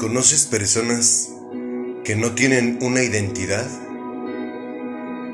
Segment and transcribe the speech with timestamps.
[0.00, 1.30] ¿Conoces personas
[2.04, 3.66] que no tienen una identidad?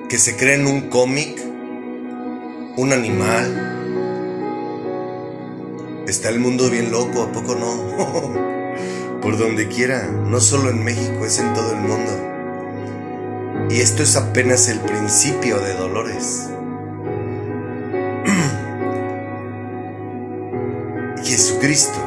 [0.08, 1.40] ¿Que se creen un cómic?
[2.76, 3.62] ¿Un animal?
[6.08, 9.20] Está el mundo bien loco, ¿a poco no?
[9.22, 12.10] Por donde quiera, no solo en México, es en todo el mundo.
[13.70, 16.50] Y esto es apenas el principio de Dolores.
[21.22, 22.05] Jesucristo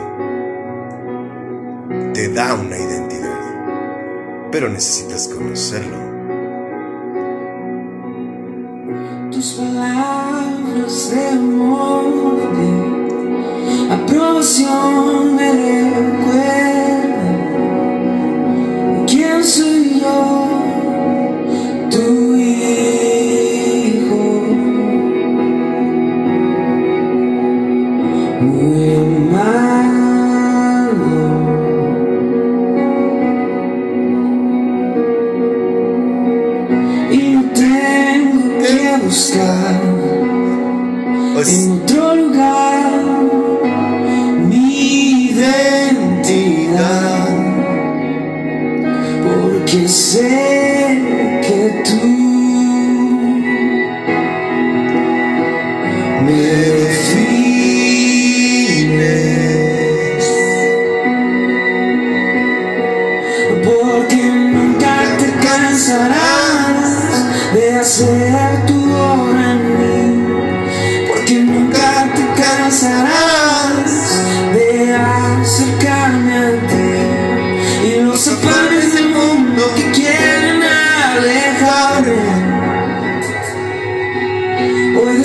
[2.39, 5.97] da una identidad, pero necesitas conocerlo.
[9.29, 12.05] Tus palabras de amor,
[13.91, 16.88] aprobación me recuerdan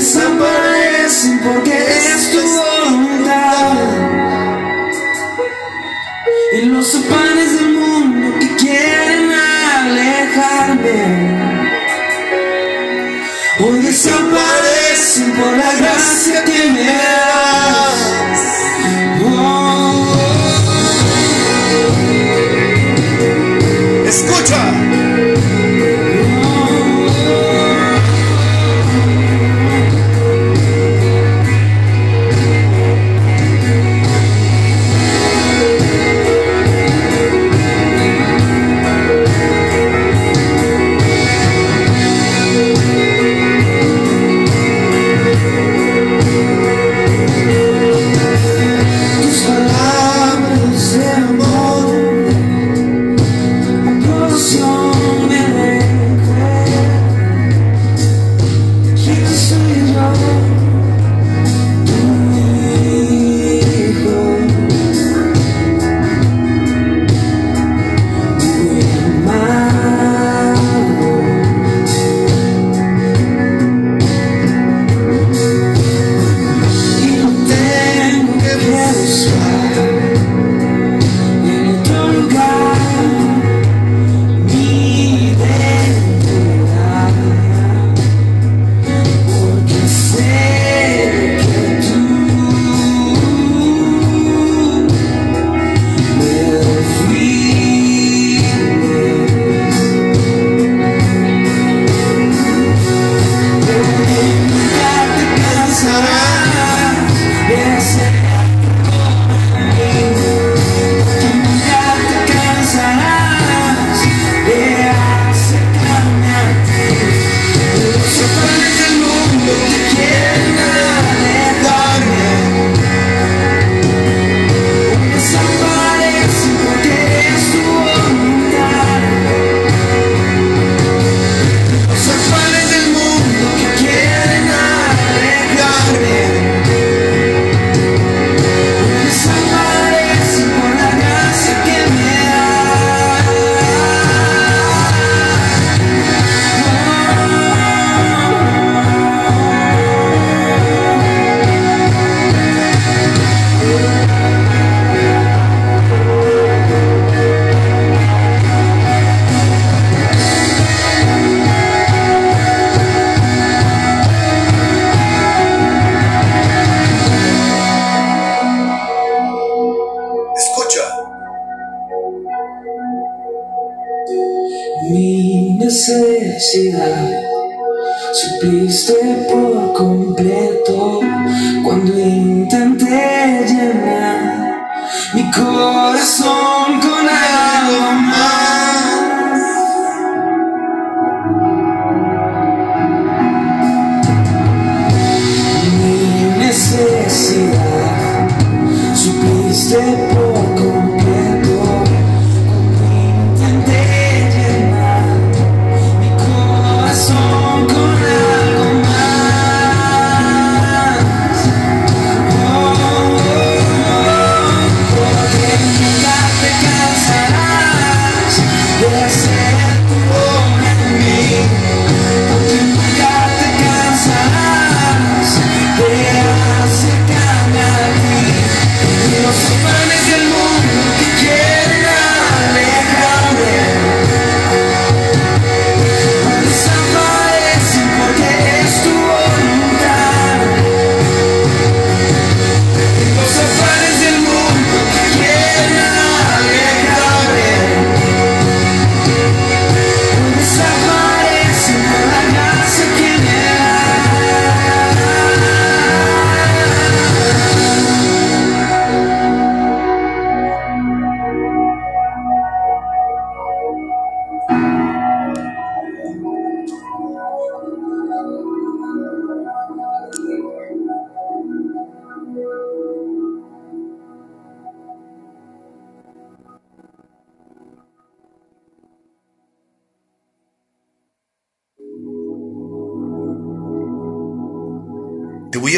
[0.05, 3.73] desaparecen porque es tu voluntad
[6.53, 9.33] y los afanes del mundo que quieren
[9.81, 10.99] alejarme
[13.61, 17.44] Hoy desaparecen por la gracia que me das.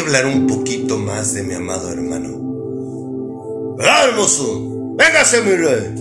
[0.07, 3.75] Hablar un poquito más de mi amado hermano.
[3.81, 4.95] ¡Ah, hermoso!
[4.95, 5.95] ¡Véngase, mi rey!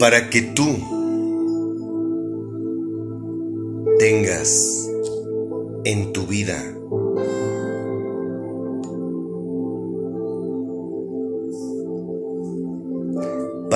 [0.00, 0.76] Para que tú
[4.00, 4.90] tengas
[5.84, 6.75] en tu vida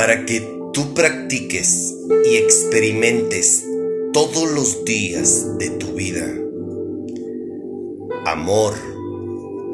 [0.00, 0.40] para que
[0.72, 1.94] tú practiques
[2.24, 3.66] y experimentes
[4.14, 6.26] todos los días de tu vida
[8.24, 8.72] amor,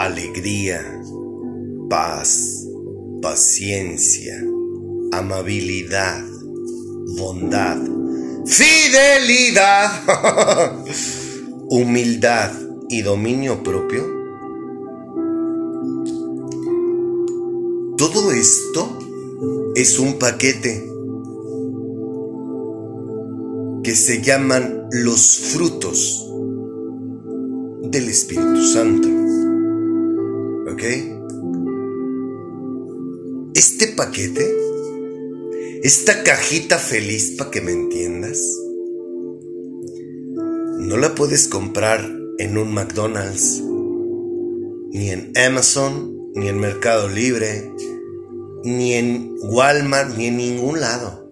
[0.00, 1.00] alegría,
[1.88, 2.66] paz,
[3.22, 4.34] paciencia,
[5.12, 6.24] amabilidad,
[7.16, 7.78] bondad,
[8.46, 9.92] fidelidad,
[11.70, 12.50] humildad
[12.88, 14.04] y dominio propio.
[17.96, 18.95] Todo esto
[19.76, 20.90] es un paquete
[23.84, 26.26] que se llaman los frutos
[27.82, 29.06] del Espíritu Santo.
[30.72, 30.82] ¿Ok?
[33.54, 34.50] Este paquete,
[35.82, 38.40] esta cajita feliz para que me entiendas,
[40.78, 42.00] no la puedes comprar
[42.38, 43.62] en un McDonald's,
[44.92, 47.70] ni en Amazon, ni en Mercado Libre,
[48.66, 51.30] ni en Walmart, ni en ningún lado.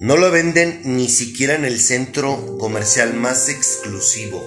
[0.00, 4.42] No lo venden ni siquiera en el centro comercial más exclusivo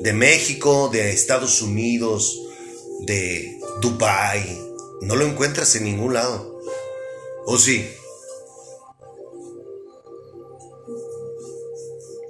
[0.00, 2.40] de México, de Estados Unidos,
[3.06, 4.60] de Dubai.
[5.02, 6.60] No lo encuentras en ningún lado.
[7.46, 7.86] ¿O sí?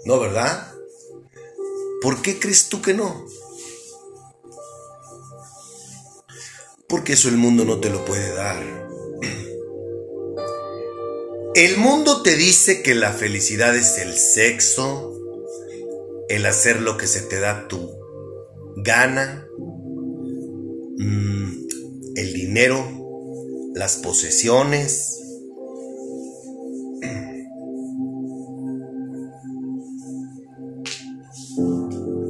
[0.04, 0.74] No, ¿verdad?
[2.02, 3.24] ¿Por qué crees tú que no?
[6.92, 8.62] Porque eso el mundo no te lo puede dar.
[11.54, 15.18] El mundo te dice que la felicidad es el sexo,
[16.28, 17.78] el hacer lo que se te da tu
[18.76, 19.48] gana,
[20.98, 21.52] mm,
[22.16, 22.86] el dinero,
[23.74, 25.18] las posesiones.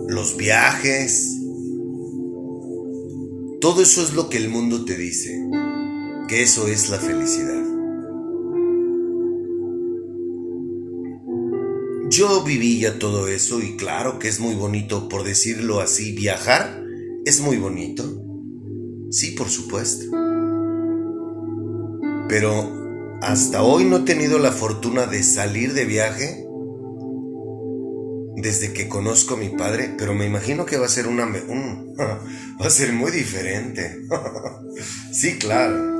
[0.06, 1.31] Los viajes,
[3.62, 5.40] todo eso es lo que el mundo te dice,
[6.26, 7.62] que eso es la felicidad.
[12.10, 16.84] Yo viví ya todo eso y claro que es muy bonito, por decirlo así, viajar
[17.24, 18.02] es muy bonito.
[19.10, 20.06] Sí, por supuesto.
[22.28, 22.68] Pero
[23.22, 26.44] hasta hoy no he tenido la fortuna de salir de viaje
[28.36, 31.26] desde que conozco a mi padre, pero me imagino que va a ser una
[32.60, 33.98] va a ser muy diferente.
[35.12, 35.90] sí, claro.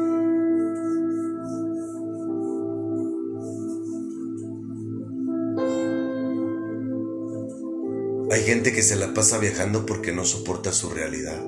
[8.31, 11.45] Hay gente que se la pasa viajando porque no soporta su realidad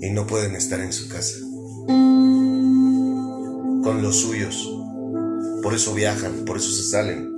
[0.00, 1.38] y no pueden estar en su casa
[3.82, 4.72] con los suyos.
[5.60, 7.37] Por eso viajan, por eso se salen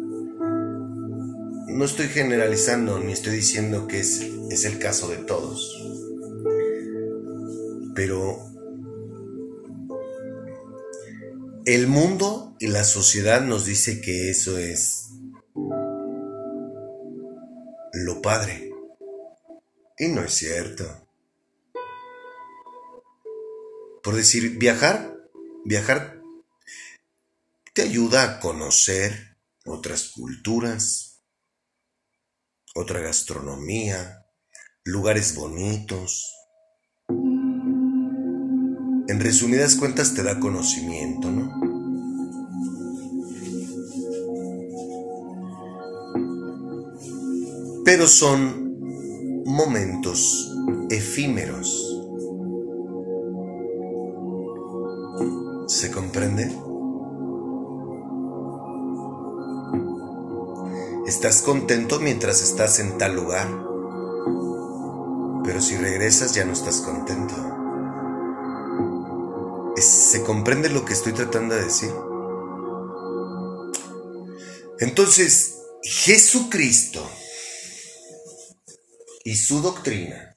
[1.70, 5.76] no estoy generalizando ni estoy diciendo que es, es el caso de todos.
[7.94, 8.50] Pero
[11.66, 15.10] El mundo y la sociedad nos dice que eso es
[17.92, 18.72] lo padre.
[19.96, 21.06] Y no es cierto.
[24.02, 25.14] Por decir, viajar,
[25.64, 26.20] viajar
[27.74, 31.09] te ayuda a conocer otras culturas,
[32.74, 34.26] otra gastronomía,
[34.84, 36.32] lugares bonitos.
[39.08, 41.50] En resumidas cuentas te da conocimiento, ¿no?
[47.84, 50.54] Pero son momentos
[50.90, 51.86] efímeros.
[55.66, 56.69] ¿Se comprende?
[61.06, 63.48] Estás contento mientras estás en tal lugar,
[65.42, 67.34] pero si regresas ya no estás contento.
[69.76, 71.90] ¿Se comprende lo que estoy tratando de decir?
[74.78, 77.02] Entonces, Jesucristo
[79.24, 80.36] y su doctrina,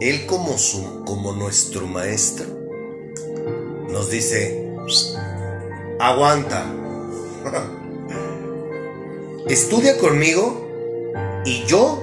[0.00, 2.46] Él como, su, como nuestro maestro,
[3.88, 4.76] nos dice,
[5.98, 6.83] aguanta,
[9.48, 10.68] estudia conmigo
[11.44, 12.00] y yo,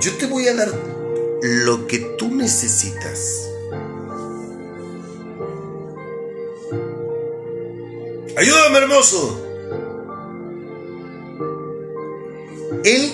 [0.00, 0.68] yo te voy a dar
[1.42, 3.48] lo que tú necesitas.
[8.36, 9.46] Ayúdame, hermoso.
[12.84, 13.12] Él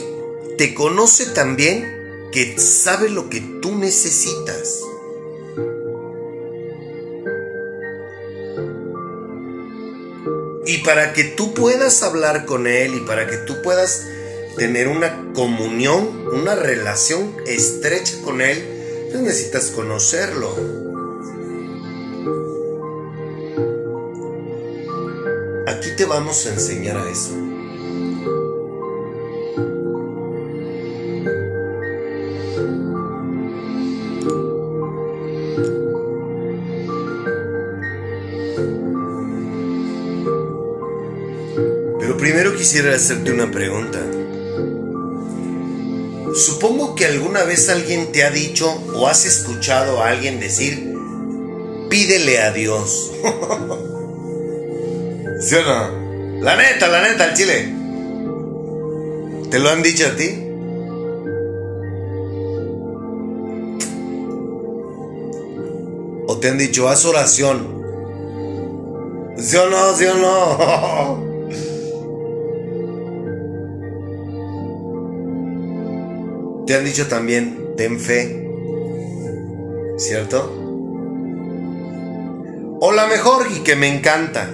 [0.59, 4.83] te conoce también que sabe lo que tú necesitas.
[10.77, 14.03] Y para que tú puedas hablar con Él y para que tú puedas
[14.59, 20.55] tener una comunión, una relación estrecha con Él, pues necesitas conocerlo.
[25.67, 27.46] Aquí te vamos a enseñar a eso.
[42.67, 44.01] Quisiera hacerte una pregunta.
[46.35, 50.93] Supongo que alguna vez alguien te ha dicho o has escuchado a alguien decir,
[51.89, 53.13] pídele a Dios.
[55.43, 56.43] ¿Sí o no?
[56.43, 57.73] La neta, la neta, el chile.
[59.49, 60.43] ¿Te lo han dicho a ti?
[66.27, 67.81] ¿O te han dicho, haz oración?
[69.39, 69.95] ¿Sí o no?
[69.95, 71.21] ¿Sí o no?
[76.67, 78.45] Te han dicho también, ten fe,
[79.99, 80.53] ¿cierto?
[82.81, 84.51] O la mejor y que me encanta.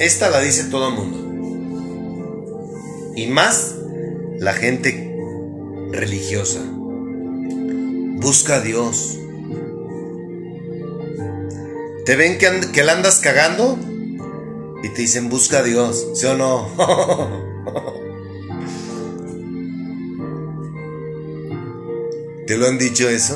[0.00, 1.18] Esta la dice todo el mundo.
[3.14, 3.76] Y más
[4.38, 5.14] la gente
[5.92, 6.60] religiosa.
[8.20, 9.16] Busca a Dios.
[12.04, 13.78] Te ven que, que la andas cagando
[14.82, 16.68] y te dicen busca a Dios, ¿sí o no?
[22.48, 23.34] ¿Te lo han dicho eso?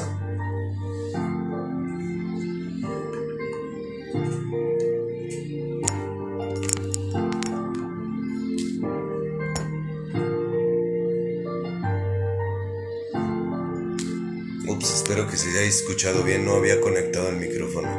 [14.67, 17.91] Ups, espero que se haya escuchado bien, no había conectado el micrófono.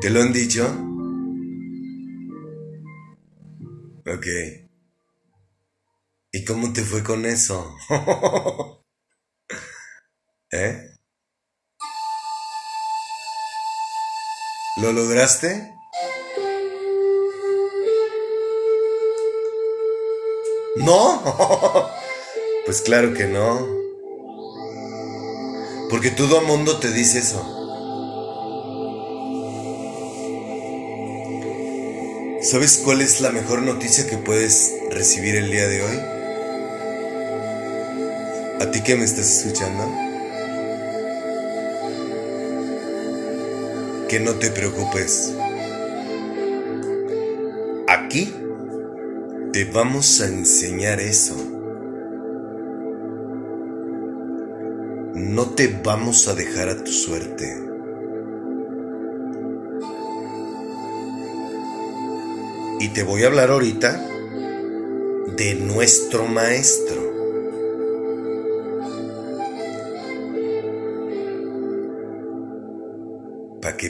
[0.00, 0.66] ¿Te lo han dicho?
[4.08, 4.26] Ok.
[6.32, 7.76] ¿Y cómo te fue con eso?
[10.50, 10.94] ¿Eh?
[14.78, 15.74] ¿Lo lograste?
[20.76, 21.22] ¿No?
[22.64, 23.66] pues claro que no.
[25.90, 27.42] Porque todo el mundo te dice eso.
[32.40, 35.96] ¿Sabes cuál es la mejor noticia que puedes recibir el día de hoy?
[38.62, 40.07] ¿A ti que me estás escuchando?
[44.08, 45.36] Que no te preocupes.
[47.86, 48.34] Aquí
[49.52, 51.36] te vamos a enseñar eso.
[55.14, 57.64] No te vamos a dejar a tu suerte.
[62.80, 64.06] Y te voy a hablar ahorita
[65.36, 67.07] de nuestro maestro.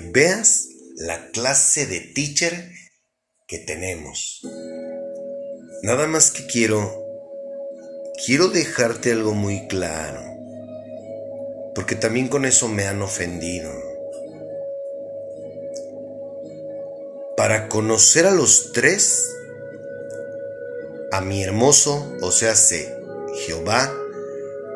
[0.01, 2.71] Veas la clase de teacher
[3.47, 4.43] que tenemos.
[5.83, 7.05] Nada más que quiero,
[8.27, 10.21] quiero dejarte algo muy claro,
[11.75, 13.73] porque también con eso me han ofendido.
[17.37, 19.35] Para conocer a los tres,
[21.13, 22.93] a mi hermoso, o sea, sé,
[23.47, 23.95] Jehová,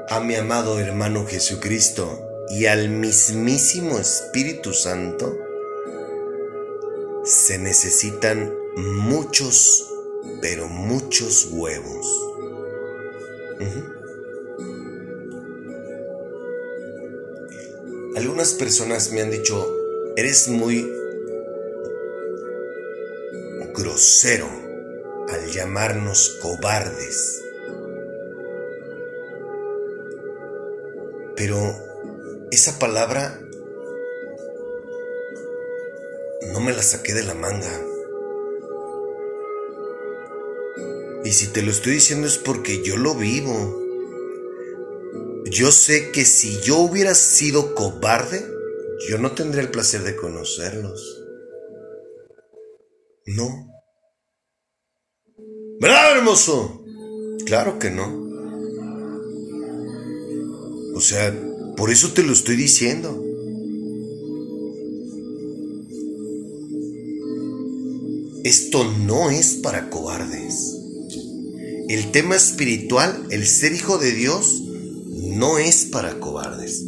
[0.09, 5.39] a mi amado hermano Jesucristo y al mismísimo Espíritu Santo,
[7.25, 9.91] se necesitan muchos,
[10.43, 12.07] pero muchos huevos.
[18.17, 19.75] Algunas personas me han dicho,
[20.17, 20.87] eres muy
[23.75, 24.51] grosero
[25.31, 27.43] al llamarnos cobardes.
[31.35, 31.92] Pero
[32.53, 33.41] esa palabra
[36.53, 37.73] no me la saqué de la manga.
[41.25, 43.81] Y si te lo estoy diciendo es porque yo lo vivo.
[45.47, 48.47] Yo sé que si yo hubiera sido cobarde,
[49.09, 51.25] yo no tendría el placer de conocerlos.
[53.25, 53.67] No.
[55.81, 56.85] ¿Verdad, hermoso?
[57.47, 58.21] Claro que no.
[60.95, 61.35] O sea,
[61.77, 63.23] por eso te lo estoy diciendo.
[68.45, 70.77] Esto no es para cobardes.
[71.89, 74.63] El tema espiritual, el ser hijo de Dios,
[75.37, 76.83] no es para cobardes.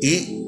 [0.00, 0.40] Y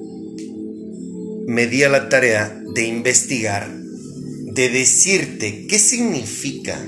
[1.46, 6.78] me di a la tarea de investigar, de decirte qué significa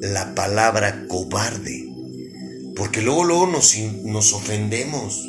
[0.00, 1.88] la palabra cobarde.
[2.76, 5.28] Porque luego, luego nos, nos ofendemos.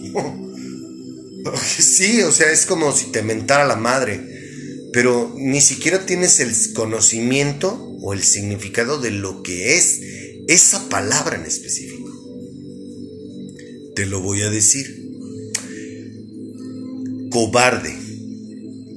[1.80, 4.38] sí, o sea, es como si te mentara la madre
[4.98, 10.02] pero ni siquiera tienes el conocimiento o el significado de lo que es
[10.48, 12.12] esa palabra en específico.
[13.96, 15.06] Te lo voy a decir.
[17.30, 17.96] Cobarde,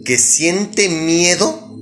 [0.04, 1.76] que siente miedo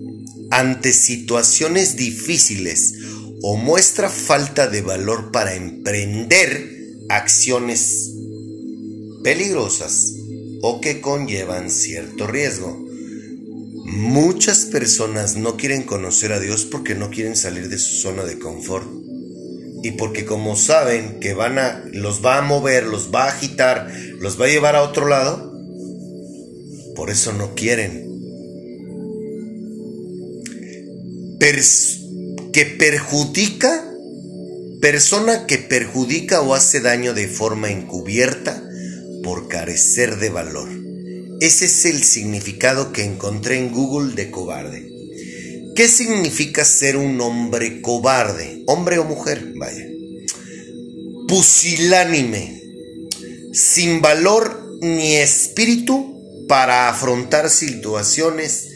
[0.50, 2.94] ante situaciones difíciles
[3.42, 6.70] o muestra falta de valor para emprender
[7.08, 8.12] acciones
[9.22, 10.14] peligrosas
[10.62, 12.88] o que conllevan cierto riesgo
[13.90, 18.38] Muchas personas no quieren conocer a Dios porque no quieren salir de su zona de
[18.38, 18.86] confort.
[19.82, 23.90] Y porque como saben que van a los va a mover, los va a agitar,
[24.18, 25.54] los va a llevar a otro lado,
[26.94, 28.06] por eso no quieren.
[32.58, 33.88] Que perjudica,
[34.80, 38.60] persona que perjudica o hace daño de forma encubierta
[39.22, 40.68] por carecer de valor.
[41.40, 44.90] Ese es el significado que encontré en Google de cobarde.
[45.76, 48.64] ¿Qué significa ser un hombre cobarde?
[48.66, 49.86] Hombre o mujer, vaya.
[51.28, 52.60] Pusilánime,
[53.52, 58.66] sin valor ni espíritu para afrontar situaciones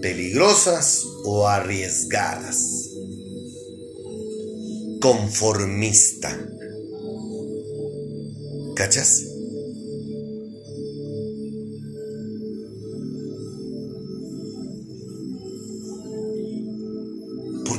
[0.00, 2.81] peligrosas o arriesgadas.
[5.02, 6.38] Conformista.
[8.76, 9.32] ¿Cachas?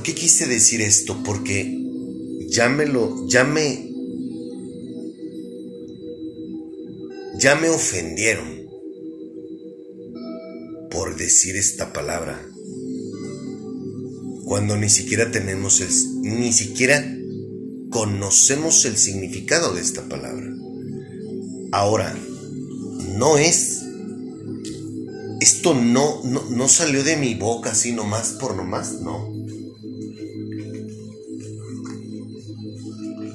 [0.03, 1.23] qué quise decir esto?
[1.23, 1.79] Porque
[2.49, 3.89] ya me lo, ya me,
[7.39, 8.67] ya me ofendieron
[10.91, 12.45] por decir esta palabra.
[14.45, 17.05] Cuando ni siquiera tenemos el, ni siquiera
[17.89, 20.49] conocemos el significado de esta palabra.
[21.71, 22.15] Ahora,
[23.17, 23.83] no es
[25.41, 29.29] esto no, no, no, salió de mi boca así nomás por nomás, no.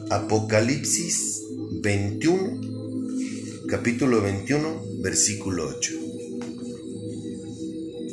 [0.09, 1.43] Apocalipsis
[1.83, 5.93] 21, capítulo 21, versículo 8.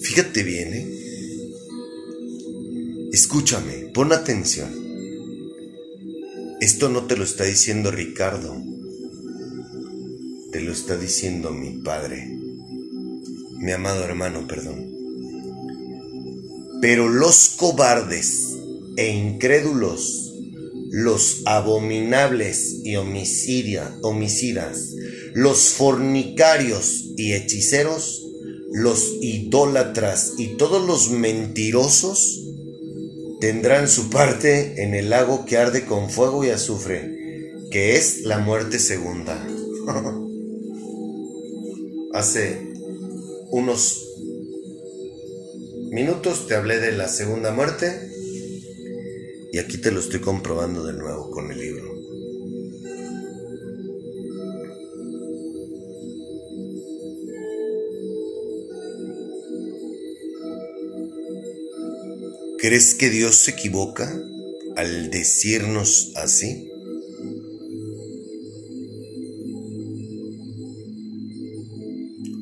[0.02, 1.05] Fíjate bien, ¿eh?
[3.26, 4.70] Escúchame, pon atención.
[6.62, 8.56] Esto no te lo está diciendo Ricardo,
[10.52, 12.30] te lo está diciendo mi padre,
[13.58, 14.92] mi amado hermano, perdón.
[16.82, 18.58] Pero los cobardes
[18.96, 20.32] e incrédulos
[20.92, 23.92] los abominables y homicidas,
[25.34, 28.22] los fornicarios y hechiceros,
[28.72, 32.45] los idólatras y todos los mentirosos
[33.46, 38.40] tendrán su parte en el lago que arde con fuego y azufre, que es la
[38.40, 39.40] muerte segunda.
[42.14, 42.74] Hace
[43.52, 44.04] unos
[45.92, 48.10] minutos te hablé de la segunda muerte
[49.52, 51.95] y aquí te lo estoy comprobando de nuevo con el libro.
[62.68, 64.12] ¿Crees que Dios se equivoca
[64.76, 66.68] al decirnos así?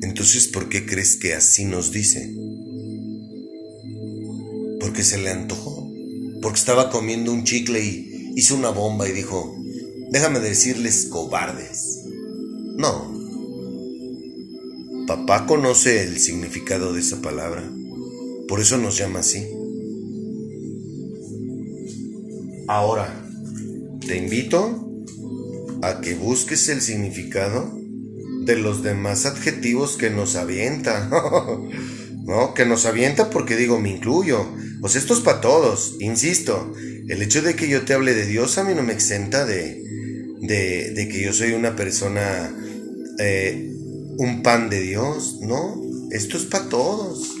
[0.00, 2.34] Entonces, ¿por qué crees que así nos dice?
[4.80, 5.92] Porque se le antojó,
[6.40, 9.54] porque estaba comiendo un chicle y hizo una bomba y dijo,
[10.10, 12.00] déjame decirles cobardes.
[12.78, 13.12] No.
[15.06, 17.70] Papá conoce el significado de esa palabra,
[18.48, 19.53] por eso nos llama así.
[22.66, 23.12] Ahora,
[24.06, 24.90] te invito
[25.82, 27.78] a que busques el significado
[28.44, 31.10] de los demás adjetivos que nos avienta.
[32.24, 32.54] ¿No?
[32.54, 34.46] Que nos avienta porque digo, me incluyo.
[34.88, 35.96] Sea, esto es para todos.
[36.00, 36.72] Insisto,
[37.08, 39.82] el hecho de que yo te hable de Dios a mí no me exenta de,
[40.40, 42.50] de, que yo soy una persona,
[43.18, 43.70] eh,
[44.16, 45.38] un pan de Dios.
[45.42, 47.34] No, esto es para todos.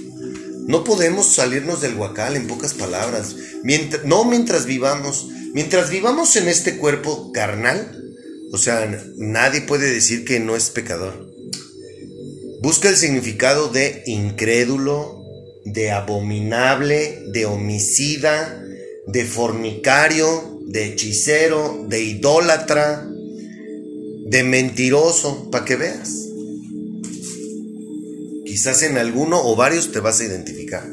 [0.66, 3.36] No podemos salirnos del huacal en pocas palabras.
[4.04, 5.28] no mientras vivamos.
[5.52, 8.02] Mientras vivamos en este cuerpo carnal,
[8.52, 11.32] o sea, nadie puede decir que no es pecador.
[12.60, 15.22] Busca el significado de incrédulo,
[15.64, 18.64] de abominable, de homicida,
[19.06, 23.06] de fornicario, de hechicero, de idólatra,
[24.26, 26.23] de mentiroso, para que veas.
[28.54, 30.88] Quizás en alguno o varios te vas a identificar.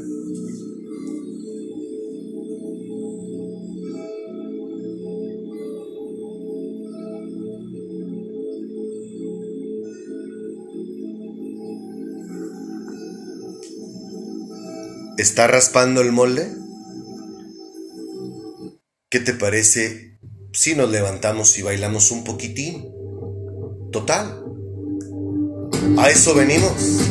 [15.20, 16.52] ¿Está raspando el molde?
[19.12, 20.18] ¿Qué te parece
[20.52, 22.90] si nos levantamos y bailamos un poquitín?
[23.92, 24.44] Total.
[26.00, 27.11] A eso venimos.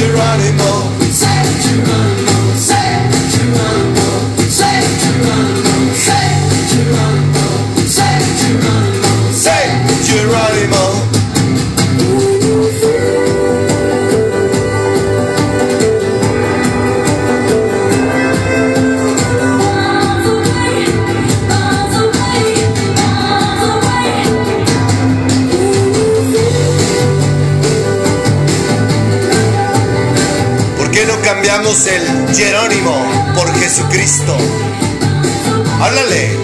[0.00, 0.89] Geronimo.
[31.86, 32.94] El Jerónimo
[33.34, 34.36] por Jesucristo.
[35.80, 36.36] Háblale.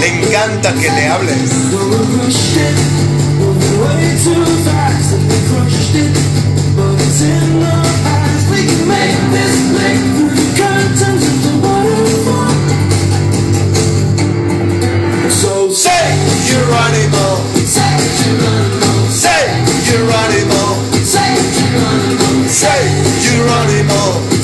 [0.00, 1.50] Le encanta que le hables.
[22.56, 22.88] Say,
[23.20, 24.35] Geronimo.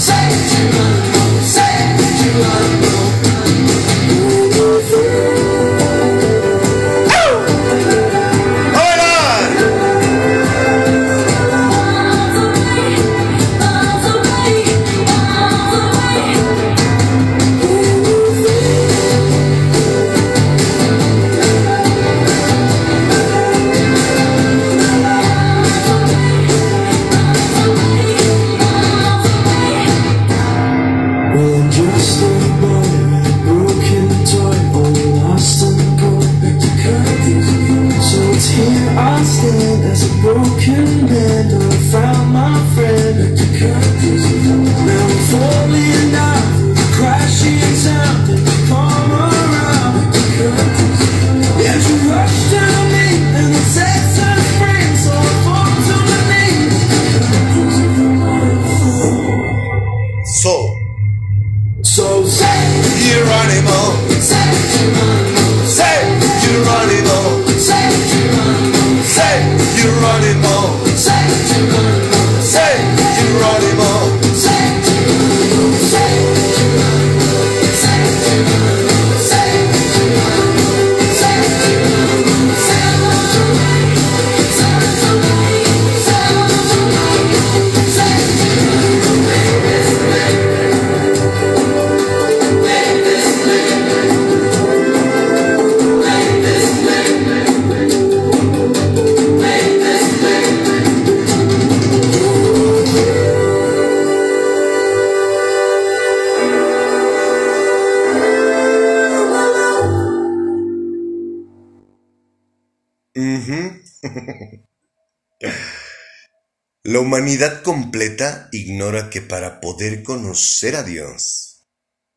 [117.63, 121.67] Completa ignora que para poder conocer a Dios,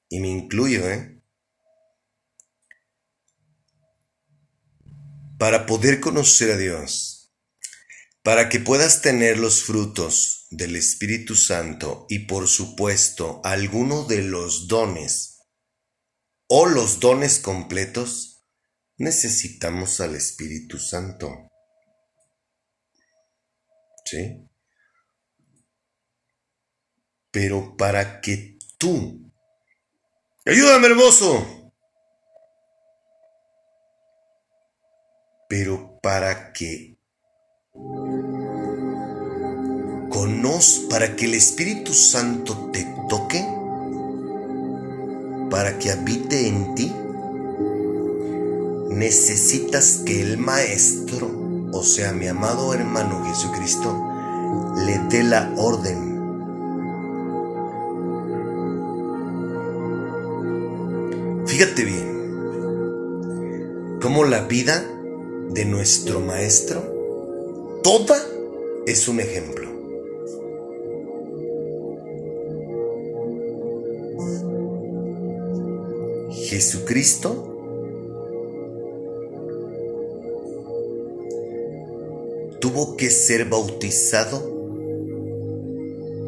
[0.10, 1.22] y me incluyo, ¿eh?
[5.38, 7.34] Para poder conocer a Dios,
[8.24, 14.68] para que puedas tener los frutos del Espíritu Santo y por supuesto alguno de los
[14.68, 15.40] dones
[16.48, 18.44] o los dones completos,
[18.98, 21.50] necesitamos al Espíritu Santo.
[24.06, 24.48] ¿Sí?
[27.36, 29.20] Pero para que tú...
[30.46, 31.46] Ayúdame, hermoso.
[35.50, 36.98] Pero para que
[40.10, 43.46] conoz, para que el Espíritu Santo te toque,
[45.50, 46.90] para que habite en ti,
[48.92, 53.94] necesitas que el Maestro, o sea, mi amado hermano Jesucristo,
[54.86, 56.05] le dé la orden.
[61.58, 62.08] Fíjate bien,
[64.02, 64.84] cómo la vida
[65.52, 66.82] de nuestro Maestro,
[67.82, 68.18] toda
[68.86, 69.70] es un ejemplo.
[76.34, 77.54] Jesucristo
[82.60, 84.42] tuvo que ser bautizado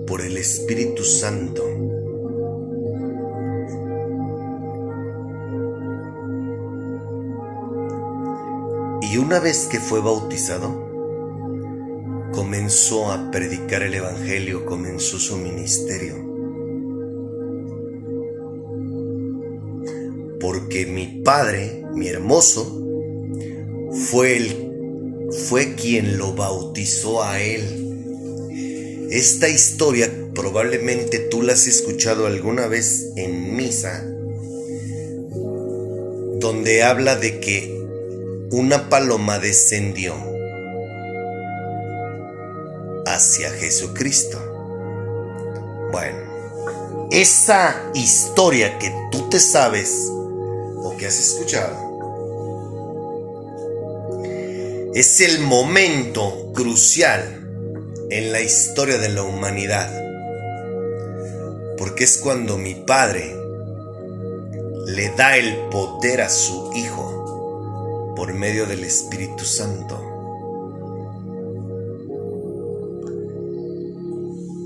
[0.08, 1.87] por el Espíritu Santo.
[9.28, 10.70] Una vez que fue bautizado,
[12.32, 16.16] comenzó a predicar el Evangelio, comenzó su ministerio.
[20.40, 22.82] Porque mi padre, mi hermoso,
[24.10, 29.10] fue el fue quien lo bautizó a él.
[29.12, 34.06] Esta historia probablemente tú la has escuchado alguna vez en misa,
[36.40, 37.77] donde habla de que
[38.50, 40.16] una paloma descendió
[43.06, 44.40] hacia Jesucristo.
[45.92, 46.18] Bueno,
[47.12, 51.88] esa historia que tú te sabes o que has escuchado
[54.94, 57.50] es el momento crucial
[58.10, 59.92] en la historia de la humanidad.
[61.78, 63.36] Porque es cuando mi Padre
[64.86, 67.17] le da el poder a su Hijo
[68.18, 69.96] por medio del Espíritu Santo.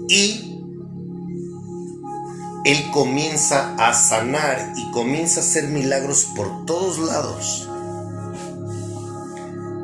[0.10, 0.58] Y
[2.66, 7.68] Él comienza a sanar y comienza a hacer milagros por todos lados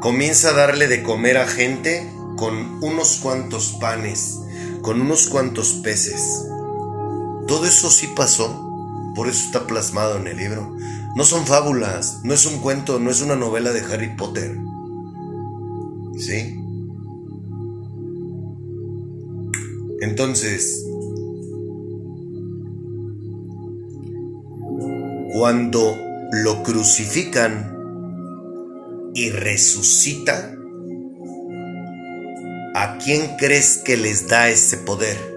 [0.08, 4.40] comienza a darle de comer a gente con unos cuantos panes,
[4.82, 6.46] con unos cuantos peces.
[7.46, 10.78] Todo eso sí pasó, por eso está plasmado en el libro.
[11.18, 14.56] No son fábulas, no es un cuento, no es una novela de Harry Potter.
[16.16, 16.56] ¿Sí?
[20.00, 20.86] Entonces,
[25.34, 25.96] cuando
[26.34, 27.74] lo crucifican,
[29.16, 30.54] y resucita,
[32.76, 35.37] ¿a quién crees que les da ese poder?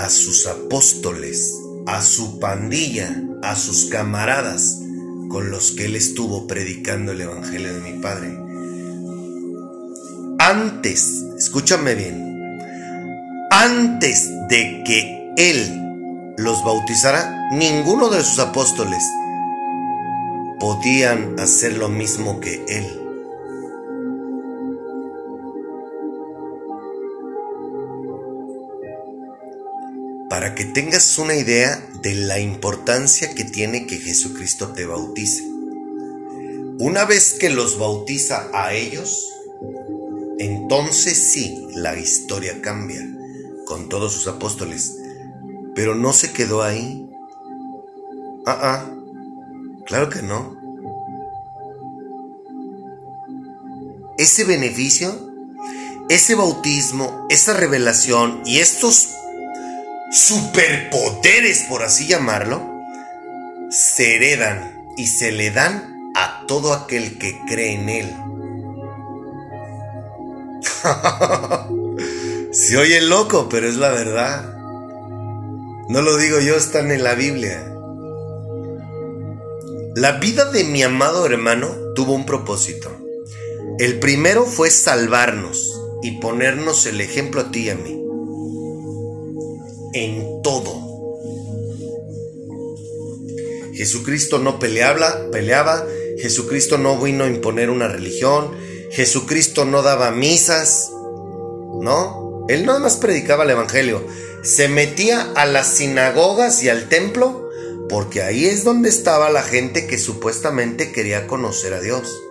[0.00, 4.78] A sus apóstoles, a su pandilla, a sus camaradas
[5.28, 8.34] con los que él estuvo predicando el Evangelio de mi Padre.
[10.38, 12.64] Antes, escúchame bien,
[13.50, 19.04] antes de que él los bautizara, ninguno de sus apóstoles
[20.58, 22.99] podían hacer lo mismo que él.
[30.40, 35.42] Para que tengas una idea de la importancia que tiene que Jesucristo te bautice.
[36.78, 39.28] Una vez que los bautiza a ellos,
[40.38, 43.06] entonces sí, la historia cambia
[43.66, 44.96] con todos sus apóstoles.
[45.74, 47.06] Pero no se quedó ahí.
[48.46, 48.94] Ah, ah,
[49.84, 50.56] claro que no.
[54.16, 55.12] Ese beneficio,
[56.08, 59.10] ese bautismo, esa revelación y estos
[60.10, 62.62] superpoderes, por así llamarlo,
[63.70, 68.14] se heredan y se le dan a todo aquel que cree en él.
[72.52, 74.54] se oye loco, pero es la verdad.
[75.88, 77.66] No lo digo yo, están en la Biblia.
[79.94, 82.90] La vida de mi amado hermano tuvo un propósito.
[83.78, 87.99] El primero fue salvarnos y ponernos el ejemplo a ti y a mí.
[89.92, 90.90] En todo.
[93.74, 95.86] Jesucristo no peleaba, peleaba,
[96.18, 98.54] Jesucristo no vino a imponer una religión,
[98.90, 100.90] Jesucristo no daba misas,
[101.80, 102.44] ¿no?
[102.48, 104.04] Él nada más predicaba el Evangelio.
[104.42, 107.50] Se metía a las sinagogas y al templo
[107.90, 112.22] porque ahí es donde estaba la gente que supuestamente quería conocer a Dios.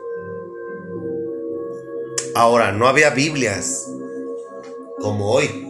[2.33, 3.85] Ahora, no había Biblias
[4.99, 5.68] como hoy.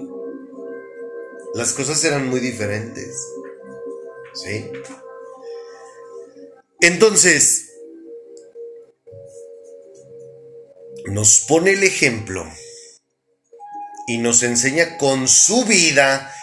[1.54, 3.16] Las cosas eran muy diferentes.
[4.34, 4.72] ¿Sí?
[6.82, 7.70] Entonces,
[11.06, 12.46] nos pone el ejemplo
[14.08, 16.34] y nos enseña con su vida,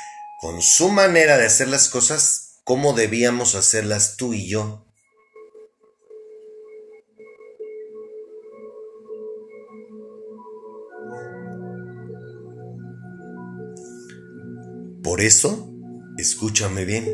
[0.40, 4.85] con su manera de hacer las cosas, cómo debíamos hacerlas tú y yo.
[15.16, 15.72] Por eso,
[16.18, 17.06] escúchame bien.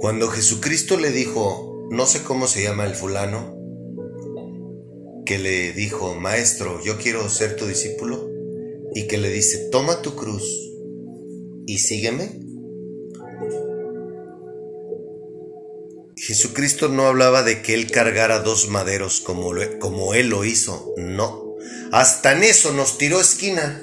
[0.00, 3.56] Cuando Jesucristo le dijo, no sé cómo se llama el fulano,
[5.24, 8.28] que le dijo, maestro, yo quiero ser tu discípulo,
[8.96, 10.42] y que le dice, toma tu cruz
[11.66, 12.40] y sígueme.
[16.16, 21.45] Jesucristo no hablaba de que él cargara dos maderos como, como él lo hizo, no.
[21.92, 23.82] Hasta en eso nos tiró esquina.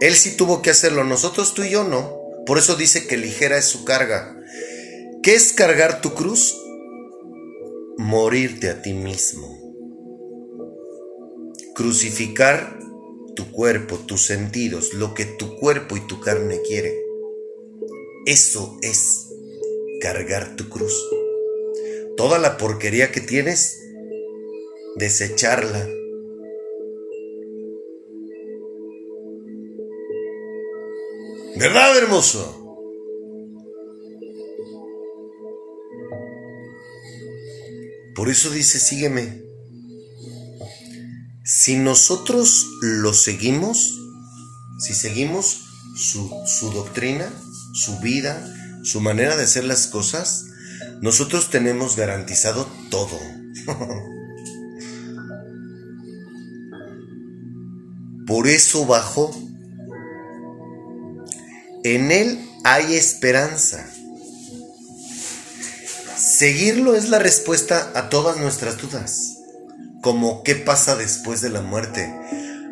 [0.00, 2.20] Él sí tuvo que hacerlo, nosotros tú y yo no.
[2.44, 4.36] Por eso dice que ligera es su carga.
[5.22, 6.56] ¿Qué es cargar tu cruz?
[7.98, 9.58] Morirte a ti mismo.
[11.74, 12.78] Crucificar
[13.34, 16.96] tu cuerpo, tus sentidos, lo que tu cuerpo y tu carne quiere.
[18.26, 19.28] Eso es
[20.00, 20.94] cargar tu cruz.
[22.16, 23.82] Toda la porquería que tienes,
[24.96, 25.86] desecharla.
[31.58, 32.62] ¿Verdad, hermoso?
[38.14, 39.42] Por eso dice, sígueme.
[41.44, 43.98] Si nosotros lo seguimos,
[44.80, 45.62] si seguimos
[45.96, 47.32] su, su, doctrina,
[47.74, 48.46] su vida,
[48.82, 50.44] su manera de hacer las cosas,
[51.00, 53.18] nosotros tenemos garantizado todo.
[58.26, 59.45] Por eso bajó.
[61.86, 63.88] En Él hay esperanza.
[66.18, 69.36] Seguirlo es la respuesta a todas nuestras dudas,
[70.02, 72.12] como qué pasa después de la muerte.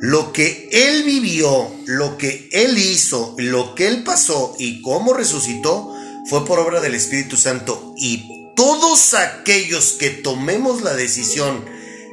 [0.01, 5.95] Lo que Él vivió, lo que Él hizo, lo que Él pasó y cómo resucitó
[6.29, 7.95] fue por obra del Espíritu Santo.
[7.97, 11.65] Y todos aquellos que tomemos la decisión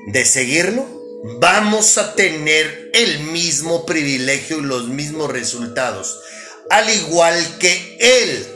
[0.06, 0.86] de seguirlo,
[1.40, 6.20] vamos a tener el mismo privilegio y los mismos resultados,
[6.72, 8.48] al igual que Él.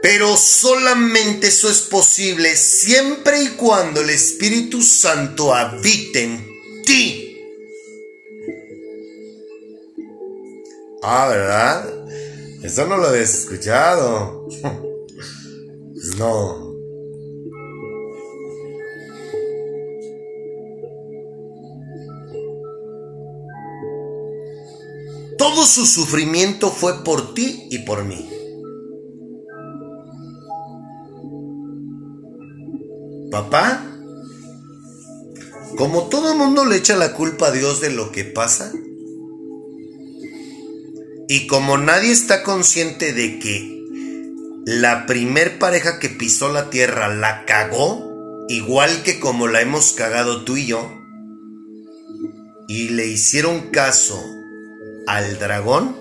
[0.00, 7.40] Pero solamente eso es posible siempre y cuando el Espíritu Santo habite en ti.
[11.02, 11.94] Ah, ¿verdad?
[12.62, 14.46] Eso no lo habías escuchado.
[16.18, 16.67] no.
[25.38, 28.28] Todo su sufrimiento fue por ti y por mí.
[33.30, 33.84] Papá,
[35.76, 38.72] como todo el mundo le echa la culpa a Dios de lo que pasa,
[41.28, 43.84] y como nadie está consciente de que
[44.66, 50.44] la primer pareja que pisó la tierra la cagó, igual que como la hemos cagado
[50.44, 50.90] tú y yo,
[52.66, 54.20] y le hicieron caso
[55.08, 55.96] al dragón,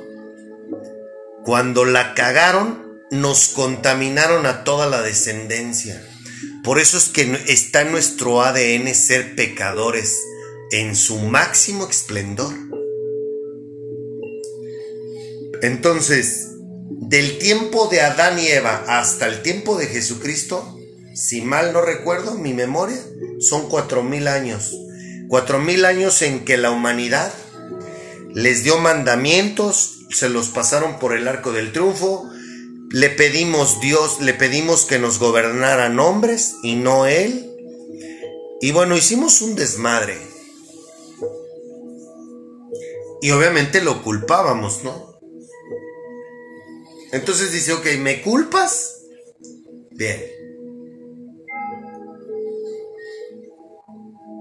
[1.45, 6.05] cuando la cagaron, nos contaminaron a toda la descendencia.
[6.61, 10.19] Por eso es que está en nuestro ADN ser pecadores
[10.71, 12.53] en su máximo esplendor.
[15.61, 16.49] Entonces,
[16.89, 20.77] del tiempo de Adán y Eva hasta el tiempo de Jesucristo,
[21.15, 23.01] si mal no recuerdo, mi memoria,
[23.39, 24.75] son cuatro mil años.
[25.29, 27.31] Cuatro mil años en que la humanidad
[28.37, 32.29] les dio mandamientos, se los pasaron por el arco del triunfo,
[32.91, 37.51] le pedimos Dios, le pedimos que nos gobernaran hombres y no Él.
[38.61, 40.19] Y bueno, hicimos un desmadre.
[43.23, 45.19] Y obviamente lo culpábamos, ¿no?
[47.11, 48.99] Entonces dice, ok, ¿me culpas?
[49.89, 50.21] Bien.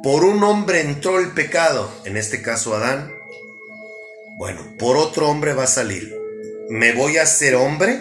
[0.02, 3.15] Por un hombre entró el pecado, en este caso Adán.
[4.38, 6.14] Bueno, por otro hombre va a salir.
[6.68, 8.00] ¿Me voy a hacer hombre?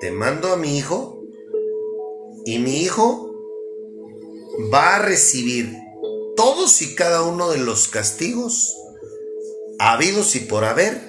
[0.00, 1.22] Te mando a mi hijo
[2.44, 3.32] y mi hijo
[4.72, 5.74] va a recibir
[6.36, 8.76] todos y cada uno de los castigos
[9.78, 11.00] habidos y por haber,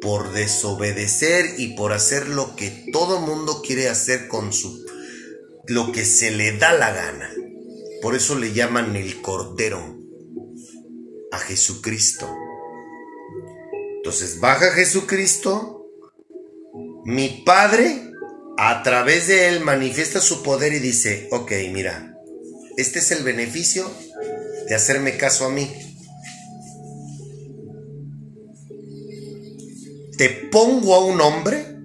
[0.00, 4.86] por desobedecer y por hacer lo que todo mundo quiere hacer con su
[5.66, 7.34] lo que se le da la gana.
[8.02, 9.98] Por eso le llaman el Cordero
[11.30, 12.28] a Jesucristo.
[14.04, 15.86] Entonces baja Jesucristo,
[17.04, 18.10] mi Padre
[18.58, 22.12] a través de él manifiesta su poder y dice, ok, mira,
[22.76, 23.88] este es el beneficio
[24.68, 25.70] de hacerme caso a mí.
[30.18, 31.76] Te pongo a un hombre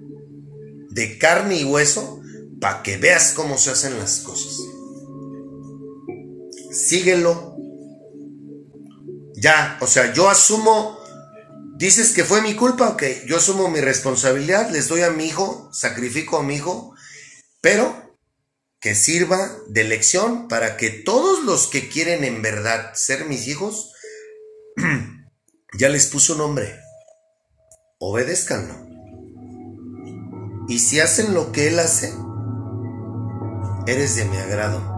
[0.90, 2.20] de carne y hueso
[2.60, 4.58] para que veas cómo se hacen las cosas.
[6.72, 7.56] Síguelo.
[9.36, 10.97] Ya, o sea, yo asumo,
[11.78, 15.70] dices que fue mi culpa, ok, yo asumo mi responsabilidad, les doy a mi hijo,
[15.72, 16.92] sacrifico a mi hijo,
[17.60, 18.16] pero
[18.80, 23.92] que sirva de lección para que todos los que quieren en verdad ser mis hijos,
[25.78, 26.80] ya les puse un nombre,
[28.00, 28.86] obedezcanlo.
[30.68, 32.12] Y si hacen lo que él hace,
[33.86, 34.96] eres de mi agrado.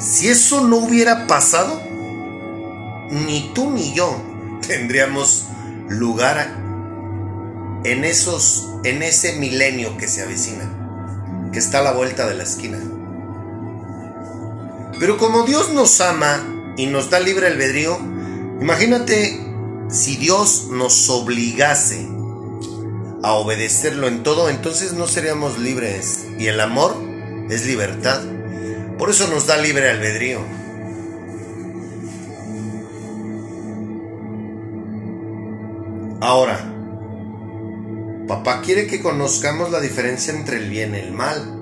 [0.00, 1.80] Si eso no hubiera pasado,
[3.10, 4.16] ni tú ni yo
[4.66, 5.46] tendríamos
[5.88, 6.56] lugar
[7.84, 12.44] en esos en ese milenio que se avecina, que está a la vuelta de la
[12.44, 12.78] esquina.
[14.98, 17.98] Pero como Dios nos ama y nos da libre albedrío,
[18.60, 19.40] imagínate
[19.88, 22.08] si Dios nos obligase
[23.22, 26.26] a obedecerlo en todo, entonces no seríamos libres.
[26.38, 26.96] Y el amor
[27.50, 28.22] es libertad.
[28.98, 30.40] Por eso nos da libre albedrío.
[36.20, 36.58] Ahora,
[38.26, 41.52] papá quiere que conozcamos la diferencia entre el bien y el mal.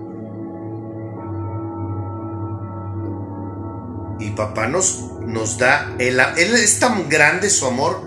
[4.20, 8.00] Y papá nos, nos da, él es tan grande su amor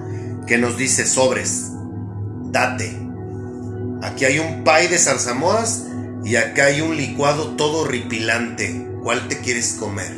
[0.48, 1.72] que nos dice sobres,
[2.45, 2.98] date.
[4.02, 5.88] Aquí hay un pay de zarzamoras
[6.24, 8.88] y acá hay un licuado todo ripilante.
[9.04, 10.12] ¿Cuál te quieres comer?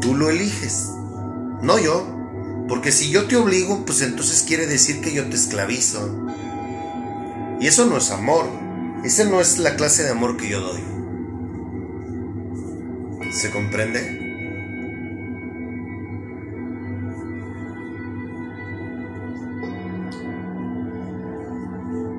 [0.00, 0.90] Tú lo eliges,
[1.62, 2.23] no yo.
[2.68, 6.26] Porque si yo te obligo, pues entonces quiere decir que yo te esclavizo.
[7.60, 8.46] Y eso no es amor.
[9.04, 10.80] Esa no es la clase de amor que yo doy.
[13.32, 14.24] ¿Se comprende?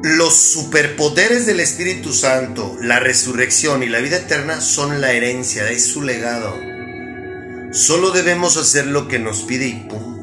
[0.04, 5.88] Los superpoderes del Espíritu Santo, la resurrección y la vida eterna son la herencia, es
[5.88, 6.54] su legado.
[7.72, 10.15] Solo debemos hacer lo que nos pide y punto.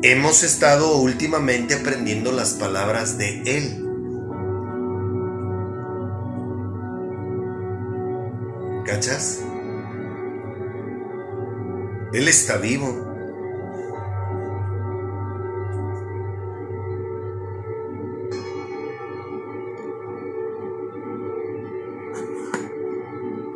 [0.00, 3.84] Hemos estado últimamente aprendiendo las palabras de Él.
[8.86, 9.40] ¿Cachas?
[12.12, 13.06] Él está vivo.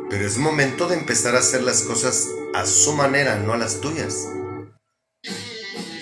[0.09, 3.79] Pero es momento de empezar a hacer las cosas a su manera, no a las
[3.79, 4.27] tuyas.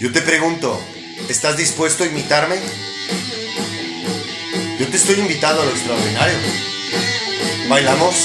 [0.02, 0.84] Yo te pregunto,
[1.30, 2.56] ¿estás dispuesto a imitarme?
[4.80, 6.38] Yo te estoy invitado a lo extraordinario.
[7.70, 8.16] ¿Bailamos?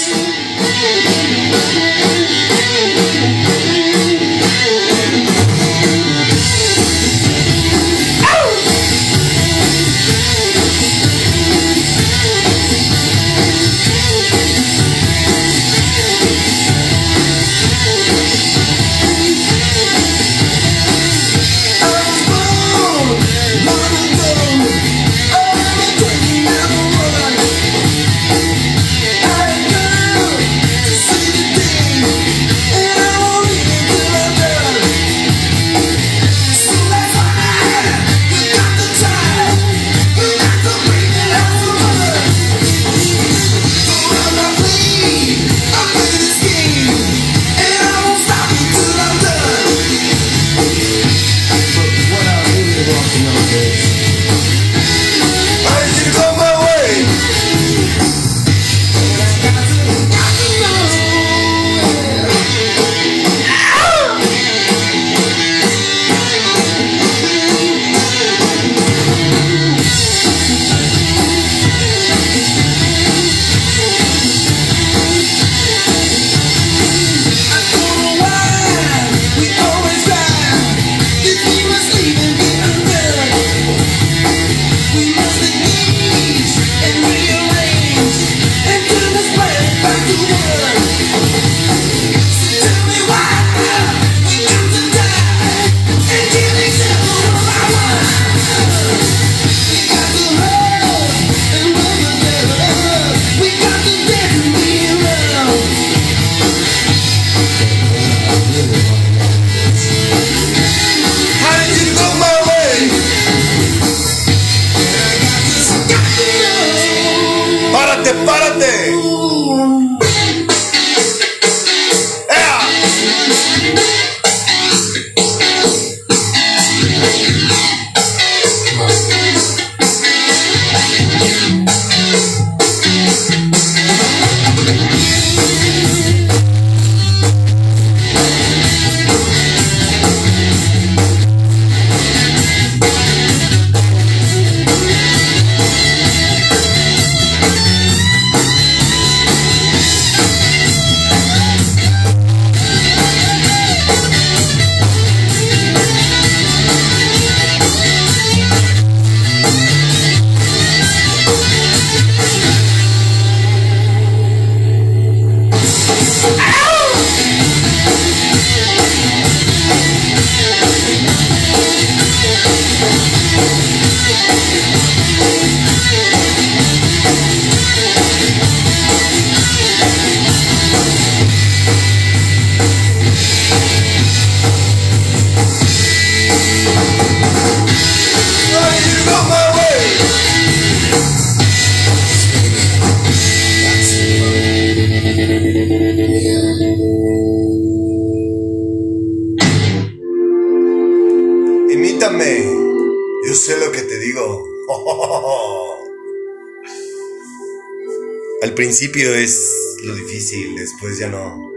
[208.57, 209.39] Principio es
[209.85, 211.53] lo difícil, después ya no.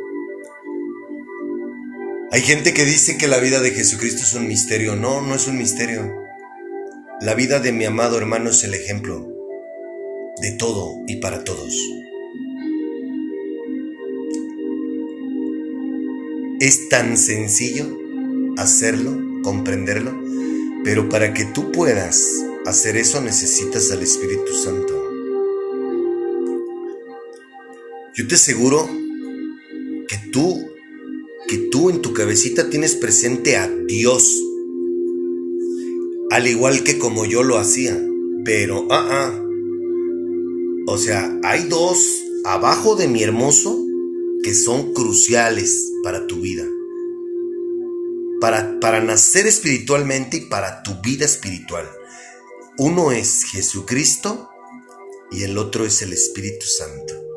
[2.32, 4.96] Hay gente que dice que la vida de Jesucristo es un misterio.
[4.96, 6.14] No, no es un misterio.
[7.22, 9.28] La vida de mi amado hermano es el ejemplo
[10.42, 11.74] de todo y para todos.
[16.60, 17.98] Es tan sencillo
[18.58, 20.22] hacerlo, comprenderlo,
[20.84, 22.28] pero para que tú puedas
[22.66, 24.99] hacer eso necesitas al Espíritu Santo.
[28.20, 28.86] Yo te aseguro
[30.10, 30.70] que tú,
[31.48, 34.44] que tú en tu cabecita tienes presente a Dios.
[36.30, 37.98] Al igual que como yo lo hacía.
[38.44, 39.46] Pero, ah, ah.
[40.88, 43.86] O sea, hay dos abajo de mi hermoso
[44.44, 46.66] que son cruciales para tu vida.
[48.42, 51.90] Para, para nacer espiritualmente y para tu vida espiritual.
[52.78, 54.50] Uno es Jesucristo
[55.32, 57.29] y el otro es el Espíritu Santo.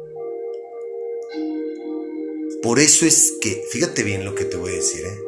[2.62, 5.20] Por eso es que, fíjate bien lo que te voy a decir, ¿eh?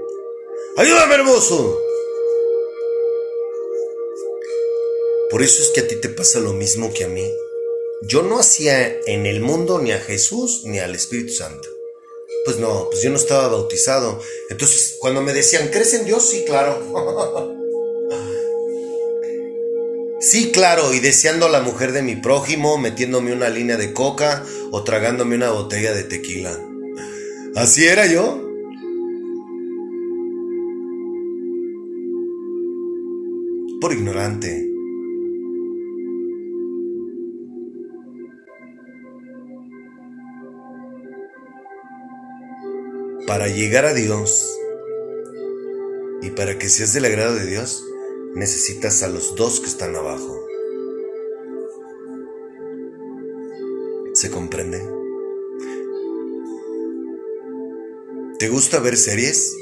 [0.76, 1.80] Ayúdame, hermoso.
[5.30, 7.28] Por eso es que a ti te pasa lo mismo que a mí.
[8.02, 11.68] Yo no hacía en el mundo ni a Jesús ni al Espíritu Santo.
[12.44, 14.20] Pues no, pues yo no estaba bautizado.
[14.48, 16.28] Entonces, cuando me decían, ¿crees en Dios?
[16.28, 16.78] Sí, claro.
[20.20, 24.46] sí, claro, y deseando a la mujer de mi prójimo, metiéndome una línea de coca
[24.70, 26.73] o tragándome una botella de tequila.
[27.56, 28.40] Así era yo.
[33.80, 34.70] Por ignorante.
[43.28, 44.58] Para llegar a Dios
[46.22, 47.84] y para que seas del agrado de Dios,
[48.34, 50.43] necesitas a los dos que están abajo.
[58.44, 59.56] ¿Te gusta ver series?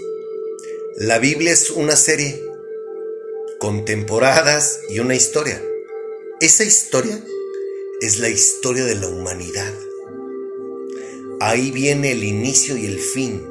[0.97, 2.43] La Biblia es una serie
[3.61, 5.63] con temporadas y una historia.
[6.41, 7.25] Esa historia
[8.01, 9.73] es la historia de la humanidad.
[11.39, 13.47] Ahí viene el inicio y el fin.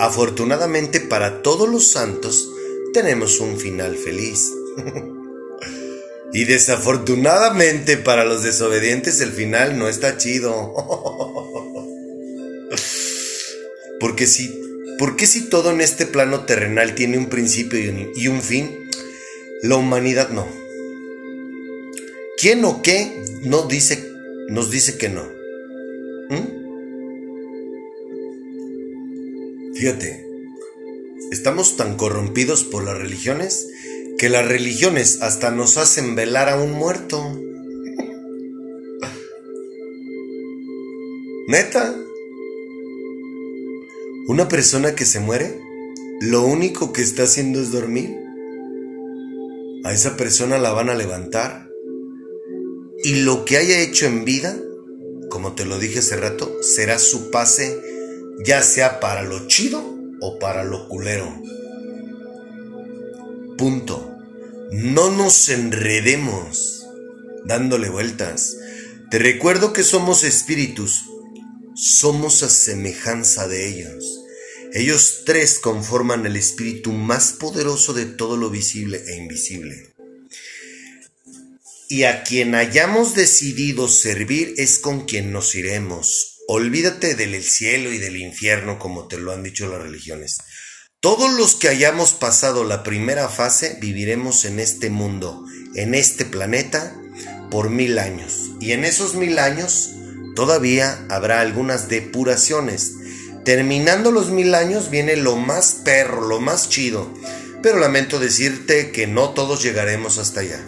[0.00, 2.50] Afortunadamente para todos los santos
[2.92, 4.50] tenemos un final feliz.
[6.32, 10.74] y desafortunadamente para los desobedientes el final no está chido.
[14.20, 14.52] Porque si,
[15.16, 17.78] qué si todo en este plano terrenal tiene un principio
[18.14, 18.70] y un, fin,
[19.62, 20.46] la humanidad no.
[22.36, 23.10] ¿Quién o qué
[23.44, 24.12] no dice,
[24.50, 25.22] nos dice que no?
[26.28, 26.60] ¿Mm?
[29.74, 30.26] Fíjate,
[31.32, 33.68] estamos tan corrompidos por las religiones
[34.18, 37.40] que las religiones hasta nos hacen velar a un muerto.
[41.48, 41.96] Neta.
[44.28, 45.60] Una persona que se muere,
[46.20, 48.16] lo único que está haciendo es dormir.
[49.84, 51.68] A esa persona la van a levantar.
[53.02, 54.56] Y lo que haya hecho en vida,
[55.30, 57.80] como te lo dije hace rato, será su pase,
[58.44, 59.82] ya sea para lo chido
[60.20, 61.40] o para lo culero.
[63.56, 64.06] Punto.
[64.70, 66.86] No nos enredemos
[67.44, 68.56] dándole vueltas.
[69.10, 71.04] Te recuerdo que somos espíritus,
[71.80, 74.20] somos a semejanza de ellos.
[74.74, 79.90] Ellos tres conforman el espíritu más poderoso de todo lo visible e invisible.
[81.88, 86.36] Y a quien hayamos decidido servir es con quien nos iremos.
[86.46, 90.38] Olvídate del cielo y del infierno como te lo han dicho las religiones.
[91.00, 96.94] Todos los que hayamos pasado la primera fase viviremos en este mundo, en este planeta,
[97.50, 98.50] por mil años.
[98.60, 99.94] Y en esos mil años
[100.34, 102.94] todavía habrá algunas depuraciones.
[103.44, 107.12] Terminando los mil años viene lo más perro, lo más chido.
[107.62, 110.60] Pero lamento decirte que no todos llegaremos hasta allá.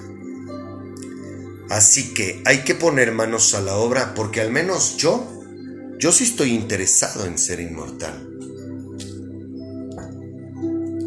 [1.70, 5.42] Así que hay que poner manos a la obra porque al menos yo,
[5.98, 8.28] yo sí estoy interesado en ser inmortal.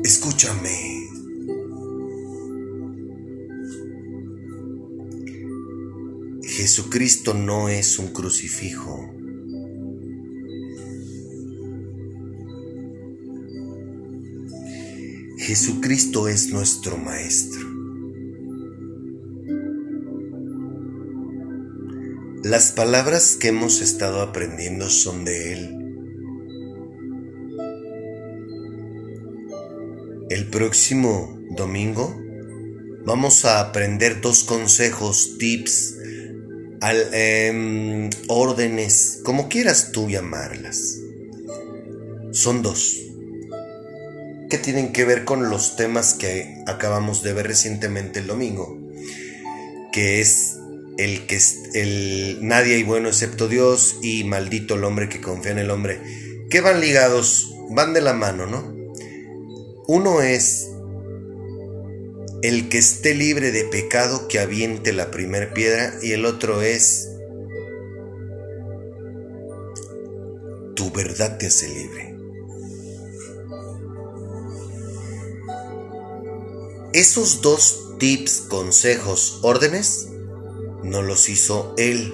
[0.04, 0.95] Escúchame.
[6.66, 9.14] Jesucristo no es un crucifijo.
[15.38, 17.62] Jesucristo es nuestro Maestro.
[22.44, 25.70] Las palabras que hemos estado aprendiendo son de Él.
[30.32, 32.20] El próximo domingo
[33.06, 35.95] vamos a aprender dos consejos, tips,
[36.92, 41.00] em, órdenes, como quieras tú llamarlas.
[42.32, 43.02] Son dos,
[44.50, 48.78] que tienen que ver con los temas que acabamos de ver recientemente el domingo,
[49.92, 50.58] que es
[50.98, 51.40] el que
[51.74, 56.00] el nadie hay bueno excepto Dios y maldito el hombre que confía en el hombre,
[56.50, 58.74] que van ligados, van de la mano, ¿no?
[59.88, 60.70] Uno es
[62.48, 67.10] el que esté libre de pecado que aviente la primera piedra y el otro es
[70.76, 72.16] tu verdad te hace libre.
[76.94, 80.10] Esos dos tips, consejos, órdenes
[80.84, 82.14] no los hizo él.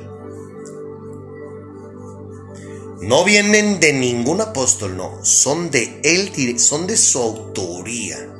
[3.02, 8.31] No vienen de ningún apóstol, no, son de él, son de su autoría,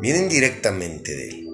[0.00, 1.44] vienen directamente de él.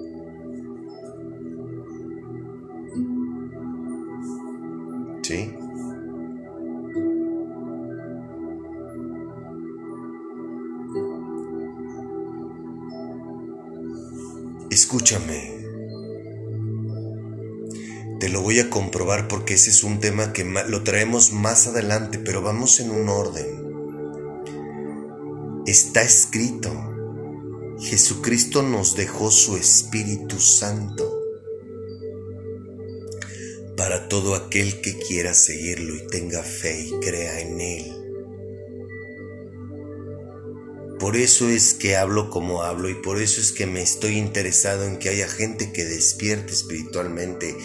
[5.23, 5.53] ¿Sí?
[14.69, 15.55] Escúchame.
[18.19, 22.19] Te lo voy a comprobar porque ese es un tema que lo traemos más adelante,
[22.19, 23.45] pero vamos en un orden.
[25.65, 26.94] Está escrito.
[27.79, 31.21] Jesucristo nos dejó su Espíritu Santo
[33.75, 38.05] para todo aquel que quiera seguirlo y tenga fe y crea en Él.
[40.99, 44.85] Por eso es que hablo como hablo y por eso es que me estoy interesado
[44.85, 47.55] en que haya gente que despierte espiritualmente,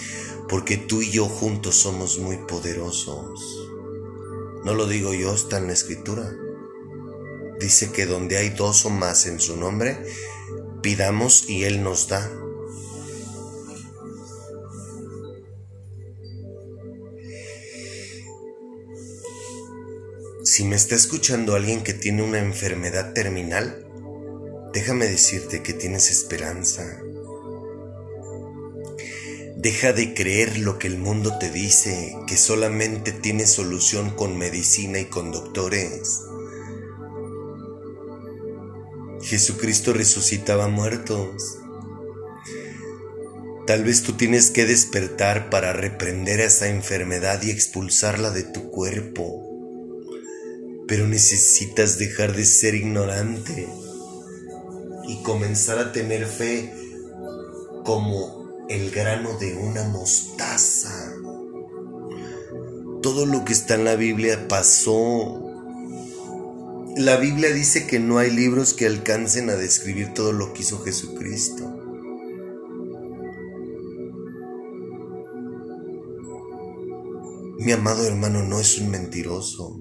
[0.49, 3.71] porque tú y yo juntos somos muy poderosos.
[4.65, 6.37] No lo digo yo, está en la escritura.
[7.61, 9.99] Dice que donde hay dos o más en su nombre,
[10.83, 12.29] pidamos y Él nos da.
[20.43, 23.87] Si me está escuchando alguien que tiene una enfermedad terminal,
[24.73, 26.99] déjame decirte que tienes esperanza.
[29.57, 34.99] Deja de creer lo que el mundo te dice, que solamente tiene solución con medicina
[34.99, 36.23] y con doctores.
[39.31, 41.59] Jesucristo resucitaba muertos.
[43.65, 48.73] Tal vez tú tienes que despertar para reprender a esa enfermedad y expulsarla de tu
[48.73, 49.47] cuerpo.
[50.89, 53.69] Pero necesitas dejar de ser ignorante
[55.07, 56.75] y comenzar a tener fe
[57.85, 61.15] como el grano de una mostaza.
[63.01, 65.50] Todo lo que está en la Biblia pasó.
[67.01, 70.81] La Biblia dice que no hay libros que alcancen a describir todo lo que hizo
[70.81, 71.65] Jesucristo.
[77.59, 79.81] Mi amado hermano no es un mentiroso.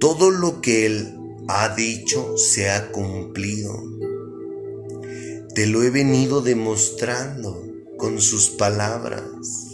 [0.00, 1.16] Todo lo que Él
[1.46, 3.80] ha dicho se ha cumplido.
[5.54, 7.64] Te lo he venido demostrando
[7.96, 9.67] con sus palabras.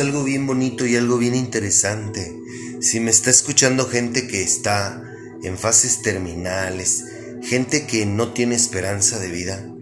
[0.00, 2.38] Algo bien bonito y algo bien interesante.
[2.80, 5.02] Si me está escuchando gente que está
[5.42, 7.04] en fases terminales,
[7.42, 9.72] gente que no tiene esperanza de vida,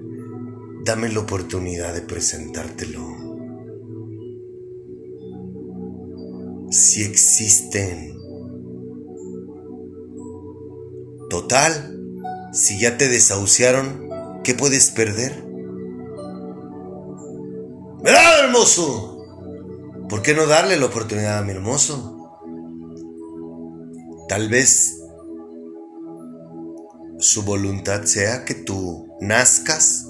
[0.84, 3.00] dame la oportunidad de presentártelo.
[6.70, 8.14] Si existen.
[11.30, 11.98] Total,
[12.52, 14.08] si ya te desahuciaron,
[14.44, 15.44] ¿qué puedes perder?
[18.02, 19.13] ¡Verdad, hermoso!
[20.08, 22.10] ¿Por qué no darle la oportunidad a mi hermoso?
[24.28, 24.98] Tal vez
[27.18, 30.06] su voluntad sea que tú nazcas,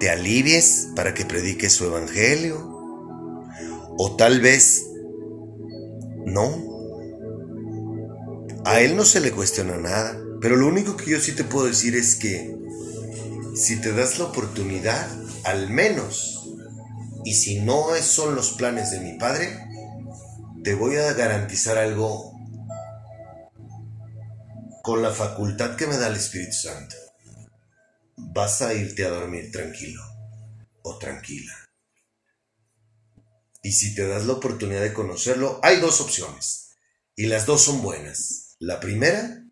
[0.00, 2.58] te alivies para que prediques su evangelio,
[3.98, 4.86] o tal vez
[6.24, 6.64] no.
[8.64, 11.66] A él no se le cuestiona nada, pero lo único que yo sí te puedo
[11.66, 12.56] decir es que
[13.54, 15.08] si te das la oportunidad,
[15.44, 16.55] al menos,
[17.26, 19.58] y si no son los planes de mi padre,
[20.62, 22.32] te voy a garantizar algo
[24.80, 26.94] con la facultad que me da el Espíritu Santo,
[28.16, 30.00] vas a irte a dormir tranquilo
[30.82, 31.52] o tranquila.
[33.60, 36.76] Y si te das la oportunidad de conocerlo, hay dos opciones.
[37.16, 38.54] Y las dos son buenas.
[38.60, 39.42] La primera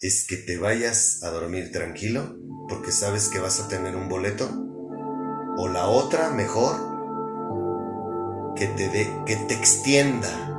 [0.00, 2.36] es que te vayas a dormir tranquilo
[2.68, 4.50] porque sabes que vas a tener un boleto.
[5.56, 6.89] O la otra, mejor,
[8.56, 10.50] que te, que te extienda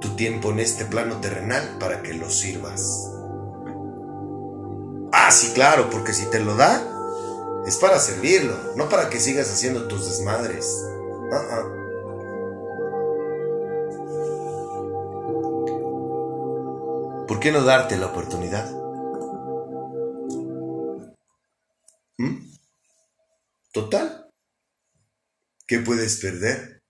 [0.00, 3.10] tu tiempo en este plano terrenal para que lo sirvas.
[5.12, 6.82] Ah, sí, claro, porque si te lo da,
[7.66, 10.84] es para servirlo, no para que sigas haciendo tus desmadres.
[17.26, 18.70] ¿Por qué no darte la oportunidad?
[22.18, 22.36] ¿Mm?
[23.72, 24.27] Total.
[25.68, 26.82] ¿Qué puedes perder?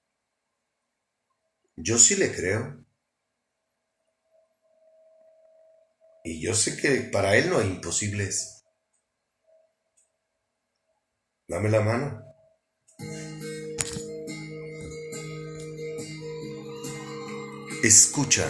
[1.75, 2.87] Yo sí le creo.
[6.23, 8.63] Y yo sé que para Él no hay imposibles.
[11.49, 12.23] Dame la mano.
[17.83, 18.49] Escucha.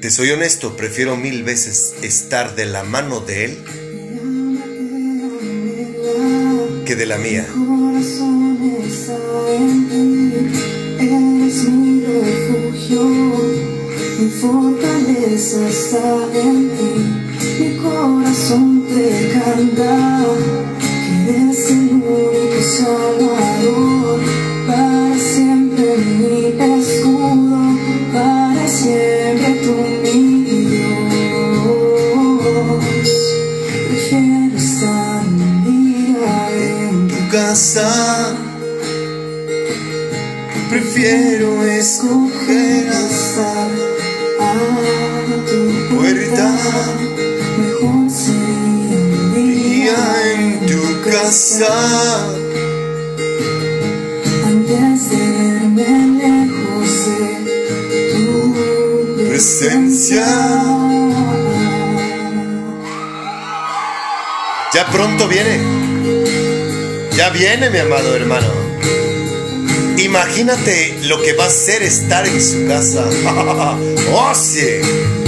[0.00, 3.83] Te soy honesto, prefiero mil veces estar de la mano de Él
[6.84, 7.46] que de la mía.
[14.20, 16.94] mi fortaleza está en ti,
[17.60, 20.24] mi corazón te canta,
[20.78, 24.13] que eres el único salvador,
[41.84, 42.88] escoger
[44.40, 44.54] a
[45.50, 46.48] tu puerta
[47.58, 48.98] Mejor sería
[49.36, 51.74] un en tu casa.
[54.46, 55.88] antes de verme
[56.22, 57.28] lejos de
[58.14, 60.26] tu Presencia.
[64.72, 65.60] Ya pronto viene.
[67.14, 68.63] Ya viene mi amado hermano.
[70.04, 73.08] Imagínate lo que va a ser estar en su casa.
[74.12, 75.23] ¡Oh, sí!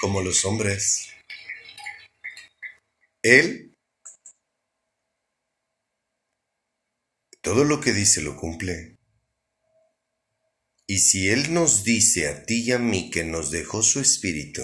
[0.00, 1.08] Como los hombres.
[3.22, 3.74] Él
[7.40, 8.98] todo lo que dice lo cumple.
[10.86, 14.62] Y si Él nos dice a ti y a mí que nos dejó su espíritu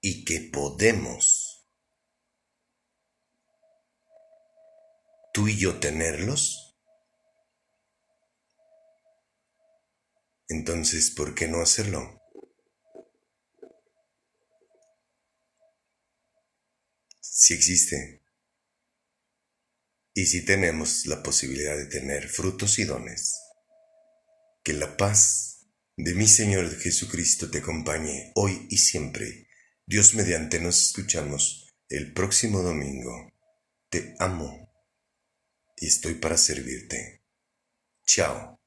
[0.00, 1.66] y que podemos
[5.34, 6.76] tú y yo tenerlos,
[10.48, 12.17] entonces ¿por qué no hacerlo?
[17.40, 18.20] Si existe.
[20.12, 23.38] Y si tenemos la posibilidad de tener frutos y dones.
[24.64, 29.46] Que la paz de mi Señor Jesucristo te acompañe hoy y siempre.
[29.86, 33.32] Dios mediante nos escuchamos el próximo domingo.
[33.88, 34.74] Te amo
[35.76, 37.22] y estoy para servirte.
[38.04, 38.57] Chao.